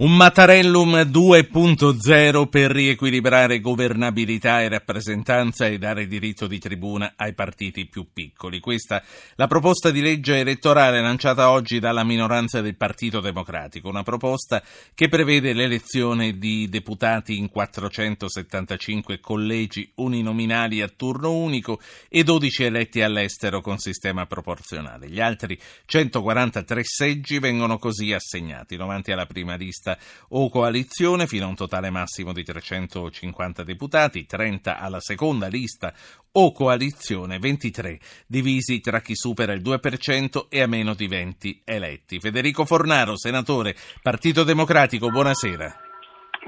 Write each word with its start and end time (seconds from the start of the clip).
Un 0.00 0.16
Mattarellum 0.16 0.94
2.0 1.02 2.48
per 2.48 2.70
riequilibrare 2.70 3.60
governabilità 3.60 4.62
e 4.62 4.70
rappresentanza 4.70 5.66
e 5.66 5.76
dare 5.76 6.06
diritto 6.06 6.46
di 6.46 6.58
tribuna 6.58 7.12
ai 7.16 7.34
partiti 7.34 7.84
più 7.84 8.06
piccoli. 8.10 8.60
Questa 8.60 9.02
la 9.34 9.46
proposta 9.46 9.90
di 9.90 10.00
legge 10.00 10.38
elettorale 10.38 11.02
lanciata 11.02 11.50
oggi 11.50 11.80
dalla 11.80 12.02
minoranza 12.02 12.62
del 12.62 12.76
Partito 12.76 13.20
Democratico, 13.20 13.90
una 13.90 14.02
proposta 14.02 14.62
che 14.94 15.08
prevede 15.08 15.52
l'elezione 15.52 16.38
di 16.38 16.70
deputati 16.70 17.36
in 17.36 17.50
475 17.50 19.20
collegi 19.20 19.92
uninominali 19.96 20.80
a 20.80 20.88
turno 20.88 21.34
unico 21.34 21.78
e 22.08 22.24
12 22.24 22.64
eletti 22.64 23.02
all'estero 23.02 23.60
con 23.60 23.76
sistema 23.76 24.24
proporzionale. 24.24 25.10
Gli 25.10 25.20
altri 25.20 25.60
143 25.84 26.80
seggi 26.84 27.38
vengono 27.38 27.76
così 27.76 28.14
assegnati, 28.14 28.78
90 28.78 29.12
alla 29.12 29.26
prima 29.26 29.56
lista 29.56 29.88
lista 29.90 29.98
o 30.28 30.48
coalizione 30.48 31.26
fino 31.26 31.46
a 31.46 31.48
un 31.48 31.54
totale 31.54 31.90
massimo 31.90 32.32
di 32.32 32.44
350 32.44 33.64
deputati, 33.64 34.26
30 34.26 34.78
alla 34.78 35.00
seconda 35.00 35.48
lista 35.48 35.92
o 36.32 36.52
coalizione, 36.52 37.38
23 37.38 37.98
divisi 38.26 38.80
tra 38.80 39.00
chi 39.00 39.16
supera 39.16 39.52
il 39.52 39.62
2% 39.62 40.46
e 40.48 40.60
a 40.60 40.66
meno 40.66 40.94
di 40.94 41.08
20 41.08 41.62
eletti. 41.64 42.20
Federico 42.20 42.64
Fornaro, 42.64 43.16
senatore, 43.16 43.74
Partito 44.02 44.44
Democratico, 44.44 45.10
buonasera. 45.10 45.89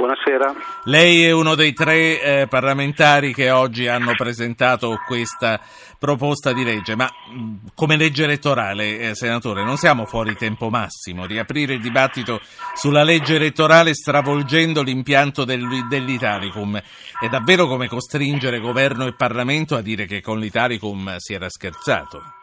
Buonasera. 0.03 0.53
Lei 0.87 1.23
è 1.23 1.31
uno 1.31 1.55
dei 1.55 1.73
tre 1.73 2.21
eh, 2.21 2.47
parlamentari 2.49 3.33
che 3.33 3.53
oggi 3.53 3.87
hanno 3.87 4.15
presentato 4.17 4.99
questa 5.07 5.61
proposta 5.97 6.53
di 6.53 6.65
legge, 6.65 6.97
ma 6.97 7.05
mh, 7.05 7.69
come 7.77 7.97
legge 7.97 8.25
elettorale, 8.25 8.99
eh, 8.99 9.15
senatore, 9.15 9.63
non 9.63 9.77
siamo 9.77 10.05
fuori 10.05 10.35
tempo 10.35 10.71
massimo. 10.71 11.25
Riaprire 11.25 11.75
il 11.75 11.81
dibattito 11.81 12.41
sulla 12.75 13.05
legge 13.05 13.37
elettorale 13.37 13.95
stravolgendo 13.95 14.83
l'impianto 14.83 15.45
del, 15.45 15.87
dell'Italicum 15.89 16.83
è 17.21 17.29
davvero 17.29 17.69
come 17.69 17.87
costringere 17.87 18.59
governo 18.59 19.07
e 19.07 19.15
Parlamento 19.15 19.77
a 19.77 19.83
dire 19.83 20.07
che 20.07 20.21
con 20.21 20.41
l'Italicum 20.41 21.15
si 21.19 21.33
era 21.33 21.49
scherzato. 21.49 22.42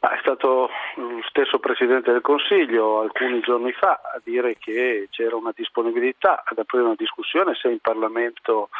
È 0.00 0.18
stato 0.22 0.70
lo 0.96 1.20
stesso 1.28 1.58
Presidente 1.58 2.10
del 2.10 2.22
Consiglio 2.22 3.00
alcuni 3.00 3.40
giorni 3.40 3.70
fa 3.72 4.00
a 4.02 4.18
dire 4.24 4.56
che 4.56 5.08
c'era 5.10 5.36
una 5.36 5.52
disponibilità 5.54 6.42
ad 6.42 6.56
aprire 6.56 6.84
una 6.84 6.94
discussione 6.96 7.54
se 7.54 7.68
in 7.68 7.80
Parlamento 7.80 8.70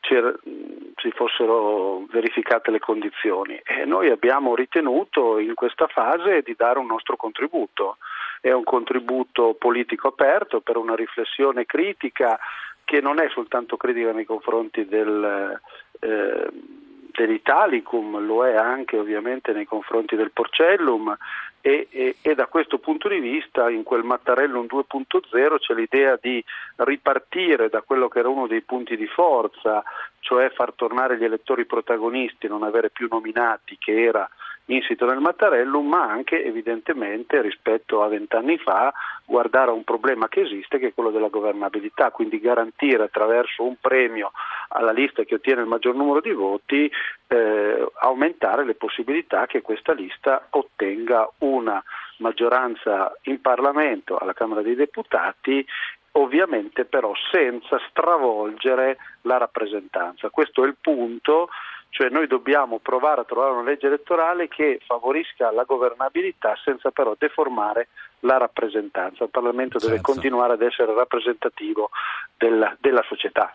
si 0.00 1.10
fossero 1.12 2.04
verificate 2.10 2.70
le 2.70 2.80
condizioni 2.80 3.58
e 3.64 3.86
noi 3.86 4.10
abbiamo 4.10 4.54
ritenuto 4.54 5.38
in 5.38 5.54
questa 5.54 5.86
fase 5.86 6.42
di 6.42 6.54
dare 6.54 6.78
un 6.78 6.86
nostro 6.86 7.16
contributo. 7.16 7.96
È 8.40 8.52
un 8.52 8.64
contributo 8.64 9.54
politico 9.54 10.08
aperto 10.08 10.60
per 10.60 10.76
una 10.76 10.94
riflessione 10.94 11.64
critica 11.64 12.38
che 12.84 13.00
non 13.00 13.20
è 13.20 13.28
soltanto 13.30 13.78
critica 13.78 14.12
nei 14.12 14.26
confronti 14.26 14.84
del 14.84 15.60
eh, 16.00 16.48
dell'Italicum, 17.18 18.24
lo 18.24 18.46
è 18.46 18.54
anche 18.54 18.96
ovviamente 18.96 19.52
nei 19.52 19.64
confronti 19.64 20.14
del 20.14 20.30
Porcellum 20.30 21.16
e, 21.60 21.88
e, 21.90 22.16
e, 22.22 22.34
da 22.36 22.46
questo 22.46 22.78
punto 22.78 23.08
di 23.08 23.18
vista 23.18 23.68
in 23.68 23.82
quel 23.82 24.04
Mattarellum 24.04 24.66
2.0 24.66 25.58
c'è 25.58 25.74
l'idea 25.74 26.16
di 26.20 26.42
ripartire 26.76 27.68
da 27.68 27.82
quello 27.82 28.06
che 28.06 28.20
era 28.20 28.28
uno 28.28 28.46
dei 28.46 28.62
punti 28.62 28.96
di 28.96 29.08
forza, 29.08 29.82
cioè 30.20 30.50
far 30.50 30.72
tornare 30.74 31.18
gli 31.18 31.24
elettori 31.24 31.66
protagonisti, 31.66 32.46
non 32.46 32.62
avere 32.62 32.90
più 32.90 33.08
nominati, 33.10 33.76
che 33.78 34.04
era 34.04 34.28
insito 34.68 35.06
nel 35.06 35.18
Mattarellum, 35.18 35.86
ma 35.86 36.02
anche 36.02 36.44
evidentemente 36.44 37.40
rispetto 37.40 38.02
a 38.02 38.08
vent'anni 38.08 38.58
fa 38.58 38.92
guardare 39.24 39.70
a 39.70 39.74
un 39.74 39.84
problema 39.84 40.28
che 40.28 40.40
esiste 40.40 40.78
che 40.78 40.88
è 40.88 40.94
quello 40.94 41.10
della 41.10 41.28
governabilità, 41.28 42.10
quindi 42.10 42.40
garantire 42.40 43.04
attraverso 43.04 43.64
un 43.64 43.76
premio 43.80 44.32
alla 44.68 44.92
lista 44.92 45.24
che 45.24 45.34
ottiene 45.34 45.62
il 45.62 45.66
maggior 45.66 45.94
numero 45.94 46.20
di 46.20 46.32
voti 46.32 46.90
eh, 47.28 47.86
aumentare 48.00 48.64
le 48.64 48.74
possibilità 48.74 49.46
che 49.46 49.62
questa 49.62 49.92
lista 49.92 50.46
ottenga 50.50 51.30
una 51.38 51.82
maggioranza 52.18 53.12
in 53.22 53.40
Parlamento 53.40 54.16
alla 54.16 54.32
Camera 54.32 54.62
dei 54.62 54.74
Deputati 54.74 55.64
ovviamente 56.20 56.84
però 56.84 57.12
senza 57.30 57.78
stravolgere 57.88 58.96
la 59.22 59.38
rappresentanza. 59.38 60.30
Questo 60.30 60.64
è 60.64 60.66
il 60.66 60.76
punto 60.80 61.48
cioè 61.90 62.10
noi 62.10 62.26
dobbiamo 62.26 62.78
provare 62.78 63.22
a 63.22 63.24
trovare 63.24 63.52
una 63.52 63.62
legge 63.62 63.86
elettorale 63.86 64.46
che 64.46 64.80
favorisca 64.86 65.50
la 65.50 65.64
governabilità 65.64 66.54
senza 66.62 66.90
però 66.90 67.14
deformare 67.18 67.88
la 68.20 68.36
rappresentanza. 68.36 69.24
Il 69.24 69.30
Parlamento 69.30 69.78
deve 69.78 69.94
certo. 69.94 70.12
continuare 70.12 70.52
ad 70.52 70.62
essere 70.62 70.92
rappresentativo 70.94 71.90
della, 72.36 72.76
della 72.78 73.02
società. 73.08 73.54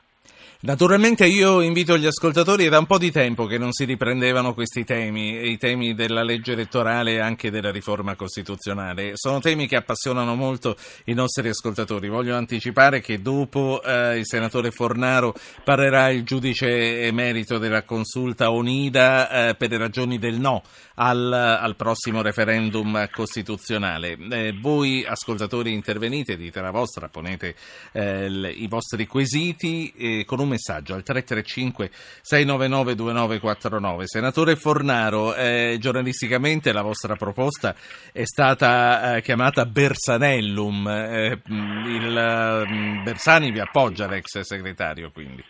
Naturalmente 0.65 1.25
io 1.25 1.59
invito 1.59 1.97
gli 1.97 2.05
ascoltatori, 2.05 2.63
è 2.63 2.69
da 2.69 2.79
un 2.79 2.85
po' 2.85 2.97
di 2.97 3.11
tempo 3.11 3.47
che 3.47 3.57
non 3.57 3.73
si 3.73 3.83
riprendevano 3.83 4.53
questi 4.53 4.85
temi, 4.85 5.51
i 5.51 5.57
temi 5.57 5.93
della 5.93 6.23
legge 6.23 6.53
elettorale 6.53 7.15
e 7.15 7.19
anche 7.19 7.51
della 7.51 7.69
riforma 7.69 8.15
costituzionale. 8.15 9.11
Sono 9.15 9.41
temi 9.41 9.67
che 9.67 9.75
appassionano 9.75 10.35
molto 10.35 10.77
i 11.07 11.13
nostri 11.13 11.49
ascoltatori. 11.49 12.07
Voglio 12.07 12.37
anticipare 12.37 13.01
che 13.01 13.21
dopo 13.21 13.81
eh, 13.83 14.19
il 14.19 14.25
senatore 14.25 14.71
Fornaro 14.71 15.35
parlerà 15.65 16.09
il 16.11 16.23
giudice 16.23 17.01
emerito 17.01 17.57
della 17.57 17.83
consulta 17.83 18.49
Onida 18.49 19.49
eh, 19.49 19.55
per 19.55 19.69
le 19.69 19.77
ragioni 19.77 20.17
del 20.17 20.39
no 20.39 20.63
al, 20.95 21.33
al 21.33 21.75
prossimo 21.75 22.21
referendum 22.21 23.09
costituzionale. 23.11 24.17
Eh, 24.29 24.57
voi 24.61 25.03
ascoltatori 25.05 25.73
intervenite, 25.73 26.37
dite 26.37 26.61
la 26.61 26.71
vostra, 26.71 27.09
ponete 27.09 27.53
eh, 27.91 28.53
i 28.55 28.67
vostri 28.69 29.07
quesiti 29.07 30.23
con 30.25 30.39
un 30.39 30.52
messaggio 30.53 30.93
al 30.93 31.03
335 31.03 31.89
699 32.21 32.95
2949. 32.95 34.07
Senatore 34.07 34.55
Fornaro, 34.55 35.35
eh, 35.35 35.77
giornalisticamente 35.79 36.71
la 36.71 36.81
vostra 36.81 37.15
proposta 37.15 37.75
è 38.11 38.23
stata 38.23 39.15
eh, 39.15 39.21
chiamata 39.21 39.65
Bersanellum. 39.65 40.87
Eh, 40.87 41.39
il 41.45 42.65
mm, 42.67 43.03
Bersani 43.03 43.51
vi 43.51 43.59
appoggia 43.59 44.07
l'ex 44.07 44.39
segretario 44.39 45.11
quindi? 45.11 45.43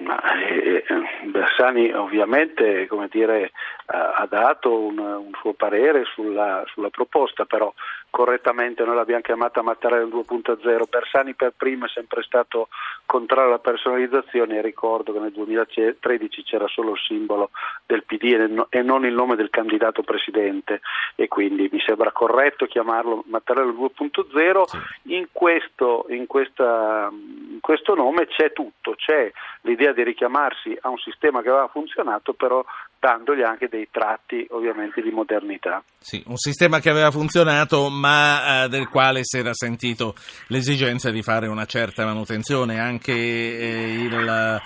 Ma, 0.00 0.20
eh, 0.76 1.26
Bersani 1.26 1.92
ovviamente 1.92 2.88
dire, 3.10 3.52
ha 3.86 4.26
dato 4.28 4.78
un, 4.78 4.98
un, 4.98 5.30
suo 5.38 5.52
parere 5.52 6.04
sulla, 6.04 6.64
sulla 6.66 6.88
proposta, 6.88 7.44
però 7.44 7.72
correttamente 8.08 8.84
noi 8.84 8.94
l'abbiamo 8.94 9.22
chiamata 9.22 9.60
Mattarella 9.60 10.06
2.0, 10.06 10.88
Bersani 10.88 11.34
per 11.34 11.52
primo 11.56 11.86
è 11.86 11.88
sempre 11.88 12.22
stato 12.22 12.68
contrario 13.06 13.48
alla 13.48 13.58
personalizzazione 13.58 14.56
e 14.56 14.62
ricordo 14.62 15.12
che 15.12 15.18
nel 15.18 15.32
2013 15.32 16.42
c'era 16.44 16.66
solo 16.68 16.92
il 16.92 17.00
simbolo 17.06 17.50
del 17.84 18.04
PD 18.04 18.66
e 18.68 18.82
non 18.82 19.04
il 19.04 19.12
nome 19.12 19.36
del 19.36 19.50
candidato 19.50 20.02
presidente. 20.02 20.80
E 21.16 21.28
quindi 21.28 21.68
mi 21.70 21.80
sembra 21.80 22.12
corretto 22.12 22.66
chiamarlo 22.66 23.24
Mattarella 23.26 23.72
2.0, 23.72 24.62
sì. 24.62 24.78
in, 25.14 25.26
questo, 25.32 26.06
in, 26.08 26.26
questa, 26.26 27.08
in 27.10 27.58
questo 27.60 27.94
nome 27.94 28.26
c'è 28.28 28.52
tutto, 28.52 28.94
c'è 28.96 29.30
l'idea 29.62 29.92
di 29.92 30.02
richiamarsi 30.02 30.63
a 30.80 30.88
un 30.88 30.98
sistema 30.98 31.42
che 31.42 31.48
aveva 31.48 31.68
funzionato 31.68 32.32
però 32.32 32.64
dandogli 32.98 33.42
anche 33.42 33.68
dei 33.68 33.88
tratti 33.90 34.46
ovviamente 34.50 35.02
di 35.02 35.10
modernità. 35.10 35.82
Sì, 35.98 36.22
un 36.26 36.36
sistema 36.36 36.80
che 36.80 36.90
aveva 36.90 37.10
funzionato 37.10 37.88
ma 37.90 38.64
eh, 38.64 38.68
del 38.68 38.88
quale 38.88 39.20
si 39.22 39.38
era 39.38 39.52
sentito 39.52 40.14
l'esigenza 40.48 41.10
di 41.10 41.22
fare 41.22 41.46
una 41.46 41.66
certa 41.66 42.04
manutenzione, 42.04 42.78
anche 42.80 43.12
eh, 43.12 43.98
il... 44.02 44.62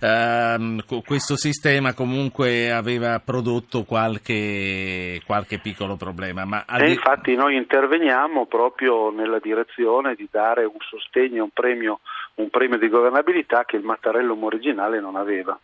Uh, 0.00 0.76
questo 1.04 1.36
sistema 1.36 1.92
comunque 1.92 2.70
aveva 2.70 3.18
prodotto 3.18 3.82
qualche, 3.82 5.20
qualche 5.26 5.58
piccolo 5.58 5.96
problema. 5.96 6.44
Ma 6.44 6.64
e 6.66 6.90
infatti 6.90 7.34
noi 7.34 7.56
interveniamo 7.56 8.46
proprio 8.46 9.10
nella 9.10 9.40
direzione 9.40 10.14
di 10.14 10.28
dare 10.30 10.64
un 10.64 10.78
sostegno, 10.88 11.42
un 11.42 11.50
premio, 11.50 11.98
un 12.38 12.50
premio 12.50 12.78
di 12.78 12.88
governabilità 12.88 13.64
che 13.64 13.76
il 13.76 13.84
Mattarellum 13.84 14.42
originale 14.42 15.00
non 15.00 15.16
aveva. 15.16 15.58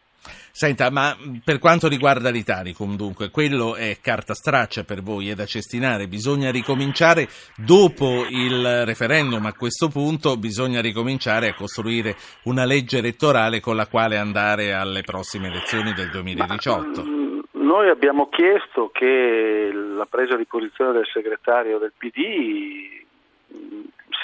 Senta, 0.50 0.90
ma 0.90 1.14
per 1.44 1.58
quanto 1.58 1.88
riguarda 1.88 2.30
l'Italicum, 2.30 2.96
dunque, 2.96 3.30
quello 3.30 3.74
è 3.74 3.98
carta 4.00 4.34
straccia 4.34 4.84
per 4.84 5.02
voi, 5.02 5.28
è 5.28 5.34
da 5.34 5.44
cestinare, 5.44 6.06
bisogna 6.06 6.50
ricominciare 6.50 7.26
dopo 7.56 8.24
il 8.30 8.86
referendum, 8.86 9.44
a 9.46 9.52
questo 9.52 9.88
punto 9.88 10.36
bisogna 10.36 10.80
ricominciare 10.80 11.48
a 11.48 11.54
costruire 11.54 12.14
una 12.44 12.64
legge 12.64 12.98
elettorale 12.98 13.60
con 13.60 13.76
la 13.76 13.86
quale 13.86 14.16
andare 14.16 14.72
alle 14.72 15.02
prossime 15.02 15.48
elezioni 15.48 15.92
del 15.92 16.10
2018. 16.10 17.02
Ma, 17.02 17.10
mm, 17.10 17.40
noi 17.64 17.90
abbiamo 17.90 18.28
chiesto 18.28 18.90
che 18.92 19.70
la 19.72 20.06
presa 20.06 20.36
di 20.36 20.46
posizione 20.46 20.92
del 20.92 21.06
segretario 21.12 21.78
del 21.78 21.92
PD 21.98 23.03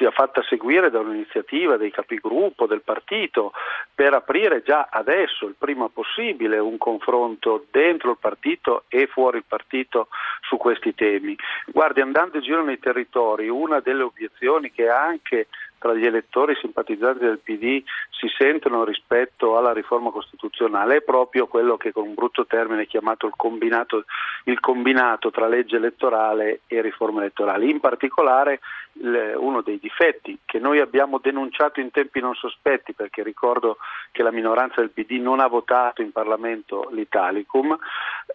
sia 0.01 0.11
fatta 0.11 0.43
seguire 0.49 0.89
da 0.89 1.01
un'iniziativa 1.01 1.77
dei 1.77 1.91
capigruppo 1.91 2.67
del 2.67 2.81
partito 2.81 3.53
per 3.95 4.15
aprire 4.15 4.63
già 4.63 4.89
adesso, 4.91 5.45
il 5.45 5.57
prima 5.59 5.91
possibile, 5.91 6.59
un 6.59 6.79
confronto 6.79 7.67
dentro 7.71 8.13
il 8.13 8.17
partito 8.19 8.85
e 8.89 9.07
fuori 9.09 9.37
il 9.37 9.45
partito 9.47 10.09
su 10.41 10.57
questi 10.57 10.95
temi. 10.95 11.37
Guardi, 11.67 12.01
andando 12.01 12.39
in 12.39 12.43
giro 12.43 12.65
nei 12.65 12.79
territori, 12.79 13.51
una 13.51 13.81
delle 13.81 14.03
obiezioni 14.03 14.73
che 14.73 14.89
anche 14.89 15.49
tra 15.81 15.95
gli 15.95 16.05
elettori 16.05 16.55
simpatizzanti 16.61 17.25
del 17.25 17.41
PD 17.43 17.83
si 18.11 18.29
sentono 18.37 18.85
rispetto 18.85 19.57
alla 19.57 19.73
riforma 19.73 20.11
costituzionale 20.11 20.97
è 20.97 21.01
proprio 21.01 21.47
quello 21.47 21.79
che 21.79 21.91
con 21.91 22.07
un 22.07 22.15
brutto 22.15 22.45
termine 22.45 22.83
è 22.83 22.87
chiamato 22.87 23.27
il 23.27 23.33
combinato, 23.35 24.05
il 24.45 24.61
combinato 24.61 25.31
tra 25.31 25.49
legge 25.49 25.77
elettorale 25.77 26.61
e 26.67 26.83
riforma 26.83 27.21
elettorale. 27.21 27.65
In 27.65 27.81
particolare 27.81 28.61
uno 28.93 29.63
dei 29.63 29.79
difetti 29.79 30.39
che 30.45 30.59
noi 30.59 30.81
abbiamo 30.81 31.19
denunciato 31.19 31.81
in 31.81 31.91
tempi 31.91 32.21
non 32.21 32.35
sospetti, 32.35 32.93
perché 32.93 33.23
ricordo 33.23 33.79
che 34.11 34.23
la 34.23 34.31
minoranza 34.31 34.81
del 34.81 34.91
PD 34.91 35.13
non 35.13 35.41
ha 35.41 35.47
votato 35.47 36.03
in 36.03 36.13
Parlamento 36.13 36.91
l'Italicum, 36.93 37.77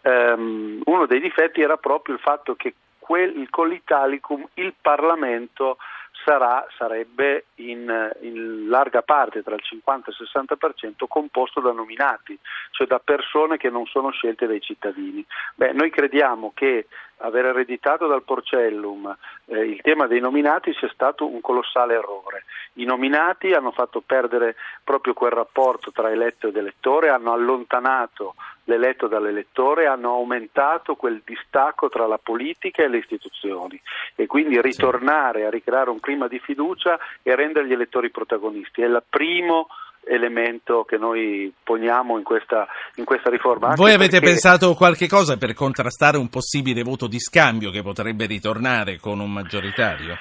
ehm, 0.01 0.81
uno 0.85 1.05
dei 1.05 1.19
difetti 1.19 1.61
era 1.61 1.77
proprio 1.77 2.15
il 2.15 2.21
fatto 2.21 2.55
che 2.55 2.73
quel, 2.97 3.47
con 3.51 3.69
l'Italicum 3.69 4.47
il 4.55 4.73
Parlamento 4.81 5.77
sarà, 6.25 6.65
sarebbe 6.77 7.45
in, 7.55 8.11
in, 8.21 8.67
larga 8.67 9.03
parte, 9.03 9.43
tra 9.43 9.53
il 9.53 9.61
50 9.61 10.09
e 10.09 10.13
il 10.17 10.29
60%, 10.33 11.05
composto 11.07 11.61
da 11.61 11.71
nominati, 11.71 12.37
cioè 12.71 12.87
da 12.87 12.99
persone 12.99 13.57
che 13.57 13.69
non 13.69 13.85
sono 13.85 14.09
scelte 14.09 14.47
dai 14.47 14.59
cittadini. 14.59 15.23
Beh, 15.53 15.71
noi 15.73 15.91
crediamo 15.91 16.51
che 16.53 16.87
aver 17.17 17.45
ereditato 17.45 18.07
dal 18.07 18.23
Porcellum 18.23 19.15
eh, 19.45 19.59
il 19.59 19.81
tema 19.81 20.07
dei 20.07 20.19
nominati 20.19 20.73
sia 20.73 20.89
stato 20.91 21.27
un 21.27 21.41
colossale 21.41 21.93
errore. 21.93 22.45
I 22.73 22.85
nominati 22.85 23.53
hanno 23.53 23.71
fatto 23.71 24.01
perdere 24.05 24.55
proprio 24.83 25.13
quel 25.13 25.31
rapporto 25.31 25.91
tra 25.91 26.11
eletto 26.11 26.47
ed 26.47 26.57
elettore, 26.57 27.09
hanno 27.09 27.31
allontanato 27.31 28.35
l'eletto 28.65 29.07
dall'elettore, 29.07 29.85
hanno 29.85 30.11
aumentato 30.11 30.95
quel 30.95 31.21
distacco 31.23 31.87
tra 31.89 32.07
la 32.07 32.17
politica 32.17 32.83
e 32.83 32.87
le 32.87 32.97
istituzioni 32.97 33.79
e 34.15 34.25
quindi 34.25 34.59
ritornare 34.61 35.45
a 35.45 35.49
ricreare 35.49 35.89
un 35.89 35.99
clima 35.99 36.27
di 36.27 36.39
fiducia 36.39 36.99
e 37.21 37.35
rendere 37.35 37.67
gli 37.67 37.73
elettori 37.73 38.09
protagonisti. 38.09 38.81
È 38.81 38.85
il 38.85 39.03
primo 39.07 39.67
elemento 40.07 40.83
che 40.83 40.97
noi 40.97 41.51
poniamo 41.63 42.17
in 42.17 42.23
questa, 42.23 42.67
in 42.95 43.05
questa 43.05 43.29
riforma. 43.29 43.73
Voi 43.75 43.93
avete 43.93 44.19
perché... 44.19 44.27
pensato 44.27 44.73
qualche 44.73 45.07
cosa 45.07 45.37
per 45.37 45.53
contrastare 45.53 46.17
un 46.17 46.29
possibile 46.29 46.83
voto 46.83 47.07
di 47.07 47.19
scambio 47.19 47.71
che 47.71 47.81
potrebbe 47.81 48.25
ritornare 48.25 48.97
con 48.99 49.19
un 49.19 49.31
maggioritario? 49.31 50.17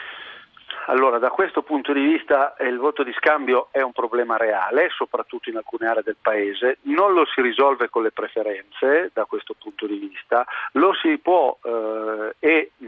Allora, 0.87 1.19
da 1.19 1.31
questo 1.31 1.63
punto 1.63 1.93
di 1.93 2.03
vista 2.03 2.57
eh, 2.57 2.67
il 2.67 2.79
voto 2.79 3.03
di 3.03 3.13
scambio 3.15 3.69
è 3.71 3.81
un 3.81 3.93
problema 3.93 4.37
reale, 4.37 4.91
soprattutto 4.91 5.49
in 5.49 5.57
alcune 5.57 5.87
aree 5.87 6.03
del 6.03 6.17
Paese, 6.21 6.79
non 6.83 7.15
lo 7.15 7.25
si 7.27 7.41
risolve 7.41 7.89
con 7.89 8.03
le 8.03 8.11
preferenze 8.11 9.11
da 9.13 9.25
questo 9.25 9.55
punto 9.59 9.87
di 9.87 9.97
vista, 9.97 10.45
lo 10.73 10.93
si 10.95 11.17
può 11.19 11.57
eh, 11.63 12.35
e 12.39 12.71
mh, 12.77 12.87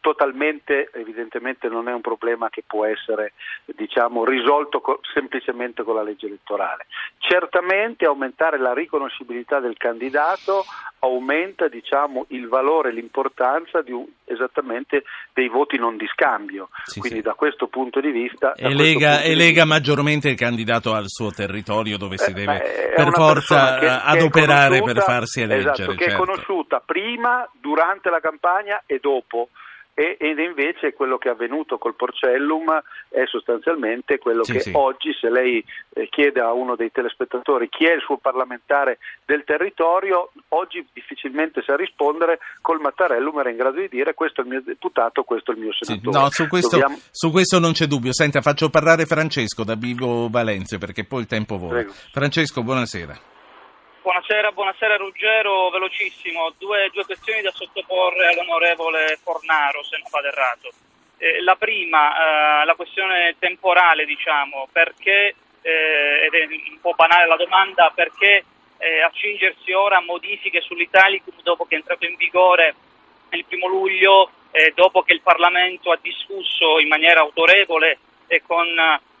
totalmente, 0.00 0.90
evidentemente 0.92 1.68
non 1.68 1.88
è 1.88 1.92
un 1.92 2.00
problema 2.00 2.48
che 2.50 2.64
può 2.66 2.84
essere 2.84 3.32
diciamo, 3.64 4.24
risolto 4.24 4.80
co- 4.80 5.00
semplicemente 5.12 5.82
con 5.82 5.94
la 5.94 6.02
legge 6.02 6.26
elettorale. 6.26 6.86
Certamente 7.18 8.04
aumentare 8.04 8.58
la 8.58 8.74
riconoscibilità 8.74 9.60
del 9.60 9.76
candidato 9.76 10.64
aumenta 11.00 11.68
diciamo, 11.68 12.26
il 12.28 12.48
valore 12.48 12.88
e 12.88 12.92
l'importanza 12.92 13.82
di 13.82 13.92
un, 13.92 14.06
esattamente 14.24 15.04
dei 15.32 15.48
voti 15.48 15.76
non 15.76 15.96
di 15.96 16.06
scambio. 16.06 16.68
Sì, 16.84 17.00
Quindi 17.00 17.18
sì. 17.18 17.24
da 17.24 17.34
questo 17.38 17.68
punto 17.68 18.00
di 18.00 18.10
vista... 18.10 18.52
E 18.54 18.74
lega, 18.74 19.20
e 19.22 19.36
lega 19.36 19.64
maggiormente 19.64 20.28
il 20.28 20.34
candidato 20.34 20.92
al 20.92 21.04
suo 21.06 21.30
territorio 21.30 21.96
dove 21.96 22.16
eh, 22.16 22.18
si 22.18 22.32
deve 22.32 22.90
eh, 22.90 22.94
per 22.96 23.12
forza 23.12 23.78
che, 23.78 23.86
adoperare 23.86 24.82
per 24.82 25.00
farsi 25.02 25.42
eleggere. 25.42 25.72
Esatto, 25.72 25.92
che 25.92 26.08
certo. 26.08 26.22
è 26.22 26.26
conosciuta 26.26 26.82
prima, 26.84 27.48
durante 27.60 28.10
la 28.10 28.18
campagna 28.18 28.82
e 28.86 28.98
dopo 29.00 29.50
ed 29.98 30.38
invece 30.38 30.92
quello 30.92 31.18
che 31.18 31.28
è 31.28 31.32
avvenuto 31.32 31.76
col 31.76 31.96
Porcellum 31.96 32.80
è 33.08 33.24
sostanzialmente 33.26 34.18
quello 34.18 34.44
sì, 34.44 34.52
che 34.52 34.60
sì. 34.60 34.70
oggi 34.72 35.12
se 35.12 35.28
lei 35.28 35.64
eh, 35.94 36.08
chiede 36.08 36.40
a 36.40 36.52
uno 36.52 36.76
dei 36.76 36.92
telespettatori 36.92 37.68
chi 37.68 37.84
è 37.86 37.94
il 37.94 38.00
suo 38.00 38.18
parlamentare 38.18 38.98
del 39.24 39.42
territorio, 39.42 40.30
oggi 40.50 40.86
difficilmente 40.92 41.62
sa 41.62 41.74
rispondere, 41.74 42.38
col 42.60 42.78
Mattarellum 42.78 43.40
era 43.40 43.50
in 43.50 43.56
grado 43.56 43.80
di 43.80 43.88
dire 43.88 44.14
questo 44.14 44.42
è 44.42 44.44
il 44.44 44.50
mio 44.50 44.62
deputato, 44.62 45.24
questo 45.24 45.50
è 45.50 45.54
il 45.54 45.60
mio 45.62 45.72
senatore. 45.72 46.12
Sì, 46.12 46.22
no, 46.22 46.30
su 46.30 46.46
questo, 46.46 46.78
Dobbiamo... 46.78 47.00
su 47.10 47.30
questo, 47.32 47.58
non 47.58 47.72
c'è 47.72 47.86
dubbio. 47.86 48.12
Senta, 48.12 48.40
faccio 48.40 48.70
parlare 48.70 49.04
Francesco 49.04 49.64
da 49.64 49.74
Vivo 49.74 50.28
Valencia 50.30 50.78
perché 50.78 51.04
poi 51.04 51.22
il 51.22 51.26
tempo 51.26 51.58
vola. 51.58 51.72
Prego. 51.72 51.92
Francesco, 52.12 52.62
buonasera. 52.62 53.36
Buonasera, 54.00 54.52
buonasera 54.52 54.96
Ruggero, 54.96 55.70
velocissimo, 55.70 56.54
due, 56.56 56.88
due, 56.92 57.04
questioni 57.04 57.42
da 57.42 57.50
sottoporre 57.50 58.28
all'onorevole 58.28 59.18
Fornaro, 59.22 59.82
se 59.82 59.98
non 59.98 60.06
vado 60.10 60.28
errato. 60.28 60.70
Eh, 61.18 61.42
la 61.42 61.56
prima, 61.56 62.62
eh, 62.62 62.64
la 62.64 62.74
questione 62.74 63.34
temporale, 63.38 64.04
diciamo, 64.04 64.68
perché, 64.70 65.34
eh, 65.62 66.24
ed 66.24 66.32
è 66.32 66.46
un 66.70 66.80
po' 66.80 66.94
banale 66.94 67.26
la 67.26 67.36
domanda, 67.36 67.90
perché 67.92 68.44
eh, 68.78 69.00
accingersi 69.00 69.72
ora 69.72 69.96
a 69.96 70.02
modifiche 70.02 70.60
sull'Italicum 70.60 71.42
dopo 71.42 71.64
che 71.64 71.74
è 71.74 71.78
entrato 71.78 72.06
in 72.06 72.14
vigore 72.14 72.74
il 73.30 73.44
primo 73.44 73.66
luglio, 73.66 74.30
dopo 74.74 75.02
che 75.02 75.12
il 75.12 75.20
Parlamento 75.20 75.92
ha 75.92 75.98
discusso 76.00 76.78
in 76.80 76.88
maniera 76.88 77.20
autorevole 77.20 77.98
e 78.26 78.42
con 78.44 78.66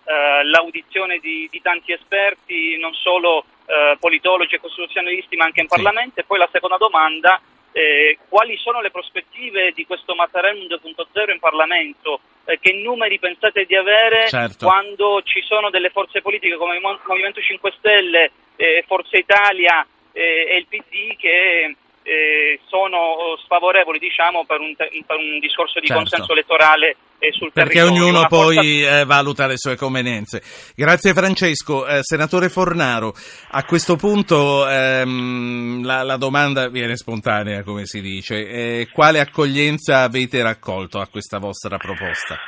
eh, 0.08 0.44
l'audizione 0.44 1.18
di, 1.18 1.48
di 1.50 1.60
tanti 1.60 1.92
esperti, 1.92 2.78
non 2.78 2.94
solo 2.94 3.44
eh, 3.68 3.96
politologi 4.00 4.54
e 4.54 4.60
costituzionalisti 4.60 5.36
ma 5.36 5.44
anche 5.44 5.60
in 5.60 5.66
Parlamento. 5.66 6.14
Sì. 6.14 6.20
E 6.20 6.24
poi 6.24 6.38
la 6.38 6.48
seconda 6.50 6.78
domanda, 6.78 7.40
eh, 7.72 8.18
quali 8.28 8.56
sono 8.56 8.80
le 8.80 8.90
prospettive 8.90 9.72
di 9.72 9.84
questo 9.84 10.14
Mattarellum 10.14 10.66
2.0 10.66 11.30
in 11.30 11.38
Parlamento? 11.38 12.20
Eh, 12.46 12.58
che 12.60 12.72
numeri 12.72 13.18
pensate 13.18 13.66
di 13.66 13.76
avere 13.76 14.26
certo. 14.28 14.64
quando 14.64 15.20
ci 15.22 15.42
sono 15.42 15.68
delle 15.68 15.90
forze 15.90 16.22
politiche 16.22 16.56
come 16.56 16.76
il 16.76 16.98
Movimento 17.06 17.42
5 17.42 17.74
Stelle, 17.76 18.30
eh, 18.56 18.84
Forza 18.86 19.18
Italia 19.18 19.86
eh, 20.12 20.46
e 20.48 20.56
il 20.56 20.66
PD 20.66 21.14
che 21.16 21.76
eh, 22.08 22.60
sono 22.66 23.36
sfavorevoli 23.44 23.98
diciamo, 23.98 24.44
per, 24.46 24.60
un, 24.60 24.74
per, 24.74 25.16
un, 25.16 25.38
discorso 25.38 25.78
di 25.78 25.86
certo. 25.86 26.02
consenso 26.02 26.32
elettorale 26.32 26.96
eh, 27.18 27.32
sul 27.32 27.52
Perché 27.52 27.74
territorio. 27.74 28.02
ognuno 28.02 28.18
Una 28.20 28.28
poi 28.28 28.54
forza... 28.54 29.00
eh, 29.00 29.04
valuta 29.04 29.46
le 29.46 29.56
sue 29.58 29.76
convenienze. 29.76 30.42
Grazie 30.74 31.12
Francesco. 31.12 31.86
Eh, 31.86 31.98
senatore 32.02 32.48
Fornaro, 32.48 33.12
a 33.50 33.64
questo 33.64 33.96
punto 33.96 34.66
ehm, 34.66 35.84
la, 35.84 36.02
la, 36.02 36.16
domanda 36.16 36.68
viene 36.68 36.96
spontanea, 36.96 37.62
come 37.62 37.84
si 37.84 38.00
dice. 38.00 38.48
Eh, 38.48 38.88
quale 38.90 39.20
accoglienza 39.20 40.02
avete 40.02 40.42
raccolto 40.42 41.00
a 41.00 41.08
questa 41.08 41.38
vostra 41.38 41.76
proposta? 41.76 42.38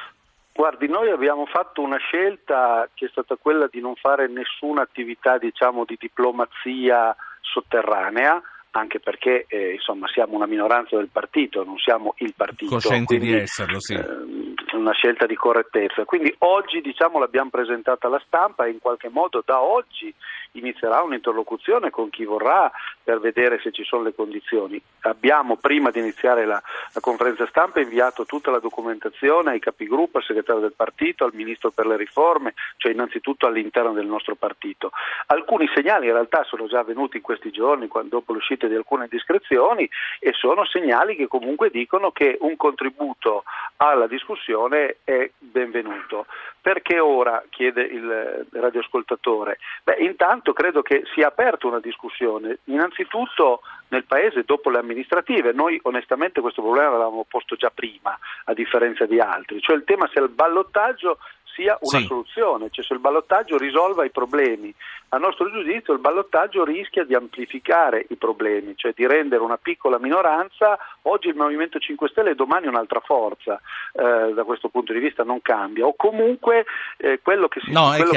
Guardi, 0.52 0.88
noi 0.88 1.10
abbiamo 1.10 1.46
fatto 1.46 1.80
una 1.80 1.96
scelta 1.98 2.88
che 2.94 3.06
è 3.06 3.08
stata 3.10 3.36
quella 3.36 3.66
di 3.70 3.80
non 3.80 3.94
fare 3.94 4.28
nessuna 4.28 4.82
attività 4.82 5.38
diciamo, 5.38 5.85
di 5.85 5.96
diplomazia 5.99 7.14
sotterranea, 7.40 8.40
anche 8.72 9.00
perché 9.00 9.46
eh, 9.48 9.72
insomma, 9.72 10.06
siamo 10.08 10.36
una 10.36 10.46
minoranza 10.46 10.96
del 10.96 11.08
partito, 11.10 11.64
non 11.64 11.78
siamo 11.78 12.14
il 12.18 12.34
partito. 12.36 12.72
Coscienti 12.72 13.16
quindi, 13.16 13.26
di 13.26 13.40
esserlo, 13.40 13.80
sì. 13.80 13.94
Eh, 13.94 14.76
una 14.76 14.92
scelta 14.92 15.26
di 15.26 15.34
correttezza. 15.34 16.04
Quindi 16.04 16.34
oggi 16.38 16.80
diciamo, 16.80 17.18
l'abbiamo 17.18 17.50
presentata 17.50 18.06
alla 18.06 18.22
stampa 18.24 18.66
e 18.66 18.70
in 18.70 18.78
qualche 18.78 19.08
modo 19.08 19.42
da 19.44 19.60
oggi 19.60 20.14
inizierà 20.52 21.02
un'interlocuzione 21.02 21.90
con 21.90 22.10
chi 22.10 22.24
vorrà 22.24 22.70
per 23.02 23.20
vedere 23.20 23.60
se 23.60 23.72
ci 23.72 23.84
sono 23.84 24.02
le 24.02 24.14
condizioni. 24.14 24.80
Abbiamo 25.00 25.56
prima 25.56 25.90
di 25.90 25.98
iniziare 25.98 26.44
la, 26.44 26.60
la 26.92 27.00
conferenza 27.00 27.46
stampa 27.48 27.80
inviato 27.80 28.24
tutta 28.24 28.50
la 28.50 28.58
documentazione 28.58 29.50
ai 29.50 29.60
capigruppo, 29.60 30.18
al 30.18 30.24
segretario 30.24 30.60
del 30.60 30.74
partito, 30.74 31.24
al 31.24 31.34
ministro 31.34 31.70
per 31.70 31.86
le 31.86 31.96
riforme, 31.96 32.54
cioè 32.76 32.92
innanzitutto 32.92 33.46
all'interno 33.46 33.92
del 33.92 34.06
nostro 34.06 34.34
partito. 34.34 34.90
Alcuni 35.26 35.68
segnali 35.74 36.06
in 36.06 36.12
realtà 36.12 36.44
sono 36.44 36.66
già 36.66 36.82
venuti 36.82 37.16
in 37.16 37.22
questi 37.22 37.50
giorni 37.50 37.88
dopo 38.04 38.32
l'uscita 38.32 38.60
di 38.67 38.75
alcune 38.75 39.05
indiscrezioni 39.05 39.88
e 40.19 40.33
sono 40.33 40.64
segnali 40.64 41.17
che 41.17 41.26
comunque 41.26 41.71
dicono 41.71 42.11
che 42.11 42.37
un 42.40 42.57
contributo 42.57 43.45
alla 43.76 44.07
discussione 44.07 44.99
è 45.05 45.31
benvenuto. 45.38 46.26
Perché 46.61 46.99
ora, 46.99 47.43
chiede 47.49 47.83
il 47.83 48.47
radioascoltatore? 48.52 49.59
Beh, 49.83 49.97
intanto 50.00 50.52
credo 50.52 50.83
che 50.83 51.05
sia 51.14 51.29
aperta 51.29 51.67
una 51.67 51.81
discussione, 51.81 52.59
innanzitutto 52.64 53.62
nel 53.88 54.05
Paese 54.05 54.45
dopo 54.45 54.69
le 54.71 54.79
amministrative. 54.79 55.52
Noi 55.52 55.81
onestamente 55.85 56.40
questo 56.40 56.61
problema 56.62 56.90
l'avevamo 56.90 57.25
posto 57.29 57.57
già 57.57 57.71
prima, 57.71 58.17
a 58.45 58.52
differenza 58.52 59.07
di 59.07 59.19
altri, 59.21 59.61
cioè 59.61 59.76
il 59.76 59.85
tema 59.85 60.09
se 60.12 60.21
il 60.21 60.29
ballottaggio 60.29 61.19
sia 61.54 61.78
una 61.80 62.00
sì. 62.00 62.07
soluzione, 62.07 62.69
cioè 62.71 62.85
se 62.85 62.95
il 62.95 63.00
ballottaggio 63.00 63.57
risolva 63.57 64.04
i 64.04 64.11
problemi. 64.11 64.75
A 65.11 65.19
nostro 65.19 65.50
giudizio 65.50 65.92
il 65.92 65.99
ballottaggio 65.99 66.64
rischia 66.64 67.04
di 67.04 67.14
amplificare 67.14 68.07
i 68.09 68.16
problemi, 68.16 68.75
cioè 68.76 68.92
di 68.95 69.07
rendere 69.07 69.42
una 69.42 69.57
piccola 69.57 69.99
minoranza, 69.99 70.78
oggi 71.02 71.28
il 71.28 71.35
Movimento 71.35 71.78
5 71.78 72.09
Stelle 72.09 72.30
e 72.30 72.35
domani 72.35 72.66
un'altra 72.66 73.00
forza, 73.00 73.61
eh, 73.92 74.33
da 74.33 74.45
questo 74.45 74.69
punto 74.69 74.92
di 74.92 75.00
vista 75.00 75.25
non 75.25 75.42
cambia, 75.42 75.87
o 75.87 75.95
comunque 75.97 76.64
eh, 76.97 77.21
quello 77.23 77.49
che 77.49 77.61
si, 77.61 77.73
no, 77.73 77.92
quello 77.97 78.12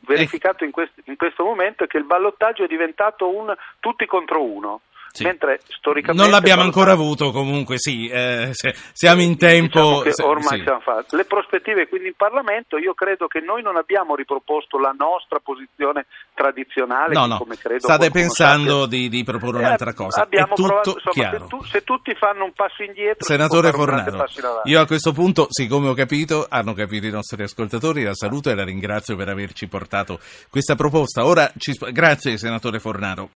verificato 0.00 0.64
in, 0.64 0.70
quest- 0.70 1.02
in 1.04 1.16
questo 1.16 1.44
momento 1.44 1.84
è 1.84 1.86
che 1.86 1.98
il 1.98 2.04
ballottaggio 2.04 2.64
è 2.64 2.66
diventato 2.66 3.28
un 3.28 3.54
tutti 3.78 4.06
contro 4.06 4.42
uno. 4.42 4.80
Sì. 5.12 5.24
Mentre 5.24 5.60
storicamente 5.66 6.22
non 6.22 6.30
l'abbiamo 6.30 6.62
ancora 6.62 6.92
avuto 6.92 7.32
comunque, 7.32 7.78
sì, 7.78 8.08
eh, 8.08 8.52
siamo 8.92 9.22
in 9.22 9.36
tempo. 9.36 10.02
Diciamo 10.04 10.30
ormai 10.30 10.58
sì. 10.58 10.62
siamo 10.62 10.80
fatti. 10.80 11.16
Le 11.16 11.24
prospettive 11.24 11.88
quindi 11.88 12.08
in 12.08 12.14
Parlamento, 12.16 12.78
io 12.78 12.94
credo 12.94 13.26
che 13.26 13.40
noi 13.40 13.62
non 13.62 13.76
abbiamo 13.76 14.14
riproposto 14.14 14.78
la 14.78 14.94
nostra 14.96 15.40
posizione 15.40 16.06
tradizionale. 16.34 17.12
No, 17.12 17.26
no, 17.26 17.44
state 17.78 18.10
pensando 18.10 18.86
di, 18.86 19.08
di, 19.08 19.24
proporre 19.24 19.58
eh, 19.58 19.64
un'altra 19.66 19.92
cosa. 19.94 20.22
Abbiamo 20.22 20.52
È 20.52 20.56
tutto 20.56 20.68
provato, 20.68 21.00
insomma, 21.04 21.30
se, 21.30 21.46
tu, 21.48 21.64
se, 21.64 21.84
tutti 21.84 22.14
fanno 22.14 22.44
un 22.44 22.52
passo 22.52 22.82
indietro, 22.82 23.24
senatore 23.24 23.72
Fornaro, 23.72 24.24
io 24.64 24.80
a 24.80 24.86
questo 24.86 25.12
punto, 25.12 25.46
siccome 25.50 25.88
ho 25.88 25.94
capito, 25.94 26.46
hanno 26.48 26.72
capito 26.72 27.06
i 27.06 27.10
nostri 27.10 27.42
ascoltatori, 27.42 28.04
la 28.04 28.14
saluto 28.14 28.50
e 28.50 28.54
la 28.54 28.64
ringrazio 28.64 29.16
per 29.16 29.28
averci 29.28 29.66
portato 29.66 30.20
questa 30.48 30.76
proposta. 30.76 31.26
Ora, 31.26 31.50
ci, 31.58 31.76
grazie 31.90 32.38
senatore 32.38 32.78
Fornaro. 32.78 33.28